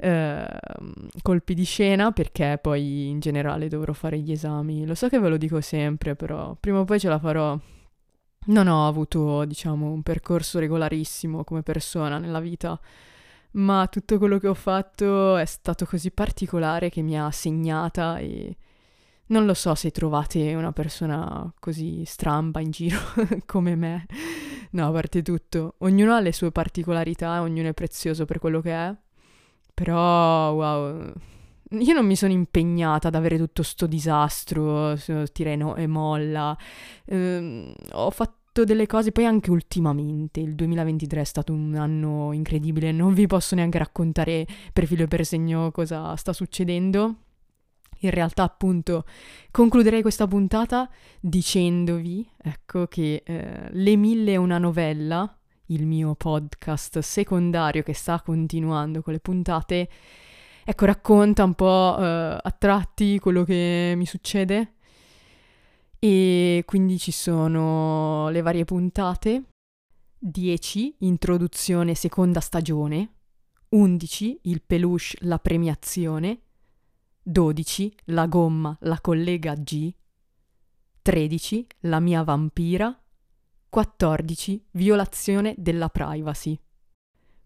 Eh, 0.03 0.47
colpi 1.21 1.53
di 1.53 1.65
scena 1.65 2.11
perché 2.11 2.59
poi 2.61 3.09
in 3.09 3.21
generale 3.21 3.69
dovrò 3.69 3.93
fare 3.93 4.19
gli 4.19 4.33
esami. 4.33 4.87
Lo 4.87 4.95
so 4.95 5.09
che 5.09 5.19
ve 5.19 5.29
lo 5.29 5.37
dico 5.37 5.61
sempre, 5.61 6.17
però 6.17 6.57
prima 6.59 6.79
o 6.81 6.85
poi 6.85 6.99
ce 6.99 7.09
la 7.09 7.19
farò. 7.19 7.59
Non 8.47 8.67
ho 8.67 8.89
avuto, 8.89 9.45
diciamo, 9.45 9.93
un 9.93 10.03
percorso 10.03 10.59
regolarissimo 10.59 11.45
come 11.45 11.63
persona 11.63 12.19
nella 12.19 12.41
vita, 12.41 12.81
ma 13.53 13.87
tutto 13.91 14.19
quello 14.19 14.39
che 14.39 14.49
ho 14.49 14.55
fatto 14.55 15.37
è 15.37 15.45
stato 15.45 15.85
così 15.87 16.11
particolare 16.11 16.91
che 16.91 17.03
mi 17.03 17.19
ha 17.19 17.31
segnata 17.31 18.19
e 18.19 18.57
non 19.27 19.47
lo 19.47 19.55
so 19.55 19.75
se 19.75 19.91
trovate 19.91 20.55
una 20.55 20.73
persona 20.73 21.53
così 21.59 22.05
stramba 22.05 22.61
in 22.61 22.71
giro 22.71 22.99
come 23.47 23.75
me. 23.77 24.07
No, 24.73 24.89
a 24.89 24.93
parte 24.93 25.23
tutto, 25.23 25.75
ognuno 25.79 26.15
ha 26.15 26.21
le 26.21 26.33
sue 26.33 26.53
particolarità, 26.53 27.41
ognuno 27.41 27.69
è 27.69 27.75
prezioso 27.75 28.25
per 28.25 28.39
quello 28.39 28.61
che 28.61 28.73
è. 28.73 28.95
Però, 29.75 30.53
wow, 30.53 31.13
io 31.71 31.95
non 31.95 32.07
mi 32.07 32.17
sono 32.17 32.33
impegnata 32.33 33.09
ad 33.09 33.15
avere 33.15 33.37
tutto 33.37 33.63
sto 33.63 33.87
disastro, 33.87 34.97
tira 35.33 35.51
e 35.51 35.87
molla. 35.87 36.57
Eh, 37.05 37.75
ho 37.93 38.11
fatto 38.11 38.40
delle 38.65 38.87
cose, 38.87 39.13
poi 39.13 39.27
anche 39.27 39.51
ultimamente, 39.51 40.41
il 40.41 40.55
2023 40.55 41.21
è 41.21 41.25
stato 41.25 41.53
un 41.53 41.75
anno 41.75 42.33
incredibile, 42.33 42.93
non 42.93 43.15
vi 43.15 43.27
posso 43.27 43.55
neanche 43.55 43.79
raccontare 43.79 44.47
per 44.73 44.87
filo 44.87 45.05
e 45.05 45.09
per 45.09 45.25
segno 45.25 45.71
cosa 45.71 46.15
sta 46.17 46.33
succedendo 46.33 47.17
in 48.01 48.11
realtà 48.11 48.45
appunto 48.45 49.05
concluderei 49.51 50.03
questa 50.03 50.27
puntata 50.27 50.89
dicendovi, 51.21 52.29
ecco, 52.37 52.87
che 52.87 53.23
eh, 53.25 53.69
Le 53.71 53.97
mille 53.97 54.33
e 54.33 54.37
una 54.37 54.59
novella, 54.59 55.39
il 55.67 55.87
mio 55.87 56.15
podcast 56.15 57.01
secondario 57.01 57.83
che 57.83 57.93
sta 57.93 58.21
continuando 58.23 59.03
con 59.03 59.13
le 59.13 59.21
puntate, 59.21 59.89
ecco, 60.65 60.85
racconta 60.87 61.45
un 61.45 61.55
po' 61.55 61.97
eh, 61.99 62.39
a 62.43 62.57
tratti 62.57 63.19
quello 63.19 63.45
che 63.45 63.93
mi 63.97 64.07
succede. 64.07 64.75
E 66.03 66.63
quindi 66.65 66.99
ci 66.99 67.13
sono 67.13 68.31
le 68.31 68.41
varie 68.41 68.65
puntate. 68.65 69.51
10, 70.19 70.97
introduzione 71.01 71.95
seconda 71.95 72.41
stagione. 72.41 73.17
11, 73.69 74.41
il 74.45 74.63
peluche, 74.63 75.19
la 75.21 75.39
premiazione. 75.39 76.41
12. 77.23 77.95
La 78.07 78.27
gomma, 78.27 78.75
la 78.81 78.99
collega 79.03 79.55
G. 79.55 79.93
13. 81.03 81.67
La 81.81 82.01
mia 82.01 82.23
vampira. 82.23 82.99
14. 83.69 84.69
Violazione 84.71 85.55
della 85.59 85.91
privacy. 85.91 86.59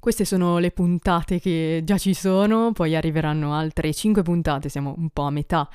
Queste 0.05 0.27
sono 0.27 0.59
le 0.59 0.71
puntate 0.71 1.41
che 1.41 1.81
già 1.83 1.97
ci 1.97 2.13
sono, 2.13 2.73
poi 2.73 2.95
arriveranno 2.95 3.55
altre 3.55 3.91
5 3.91 4.21
puntate, 4.21 4.69
siamo 4.69 4.95
un 4.99 5.09
po' 5.09 5.23
a 5.23 5.31
metà 5.31 5.67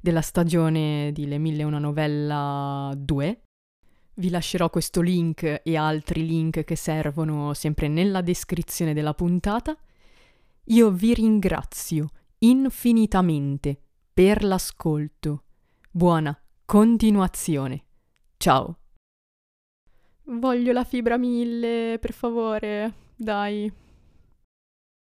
della 0.00 0.22
stagione 0.22 1.10
di 1.12 1.26
Le 1.26 1.36
Mille 1.36 1.64
una 1.64 1.78
novella 1.78 2.94
2. 2.96 3.42
Vi 4.14 4.30
lascerò 4.30 4.70
questo 4.70 5.02
link 5.02 5.60
e 5.62 5.76
altri 5.76 6.24
link 6.24 6.64
che 6.64 6.76
servono 6.76 7.52
sempre 7.52 7.88
nella 7.88 8.22
descrizione 8.22 8.94
della 8.94 9.12
puntata. 9.12 9.76
Io 10.68 10.90
vi 10.90 11.12
ringrazio 11.12 12.08
infinitamente 12.38 13.78
per 14.14 14.44
l'ascolto. 14.44 15.42
Buona 15.90 16.34
continuazione. 16.64 17.84
Ciao. 18.38 18.78
Voglio 20.22 20.72
la 20.72 20.84
fibra 20.84 21.18
mille, 21.18 21.98
per 22.00 22.12
favore. 22.14 23.03
Dai. 23.18 23.72